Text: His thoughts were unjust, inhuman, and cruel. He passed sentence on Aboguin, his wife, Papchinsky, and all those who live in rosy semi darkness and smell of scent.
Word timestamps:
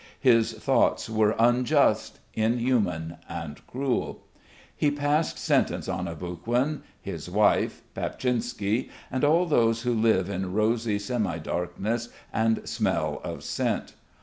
His 0.19 0.53
thoughts 0.53 1.07
were 1.07 1.35
unjust, 1.37 2.17
inhuman, 2.33 3.17
and 3.29 3.61
cruel. 3.67 4.23
He 4.75 4.89
passed 4.89 5.37
sentence 5.37 5.87
on 5.87 6.07
Aboguin, 6.07 6.81
his 6.99 7.29
wife, 7.29 7.83
Papchinsky, 7.93 8.89
and 9.11 9.23
all 9.23 9.45
those 9.45 9.83
who 9.83 9.93
live 9.93 10.27
in 10.27 10.53
rosy 10.53 10.97
semi 10.97 11.37
darkness 11.37 12.09
and 12.33 12.67
smell 12.67 13.21
of 13.23 13.43
scent. 13.43 13.93